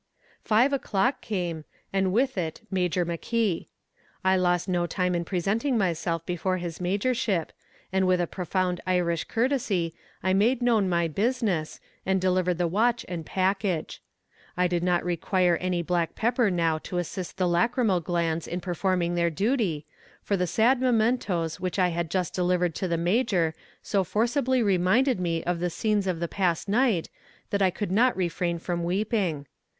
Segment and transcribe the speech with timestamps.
[0.43, 1.63] Five o'clock came,
[1.93, 3.67] and with it Major McKee.
[4.25, 7.53] I lost no time in presenting myself before his majorship,
[7.93, 9.93] and with a profound Irish courtesy
[10.23, 14.01] I made known my business, and delivered the watch and package.
[14.57, 19.13] I did not require any black pepper now to assist the lachrymal glands in performing
[19.13, 19.85] their duty,
[20.23, 25.19] for the sad mementoes which I had just delivered to the major so forcibly reminded
[25.19, 27.07] me of the scenes of the past night
[27.51, 29.45] that I could not refrain from weeping.